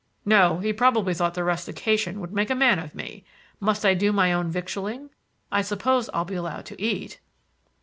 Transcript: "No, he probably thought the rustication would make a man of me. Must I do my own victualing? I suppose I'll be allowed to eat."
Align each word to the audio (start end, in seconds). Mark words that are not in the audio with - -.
"No, 0.25 0.57
he 0.57 0.73
probably 0.73 1.13
thought 1.13 1.35
the 1.35 1.43
rustication 1.43 2.19
would 2.19 2.33
make 2.33 2.49
a 2.49 2.55
man 2.55 2.79
of 2.79 2.95
me. 2.95 3.23
Must 3.59 3.85
I 3.85 3.93
do 3.93 4.11
my 4.11 4.33
own 4.33 4.49
victualing? 4.49 5.11
I 5.51 5.61
suppose 5.61 6.09
I'll 6.11 6.25
be 6.25 6.33
allowed 6.33 6.65
to 6.65 6.81
eat." 6.81 7.19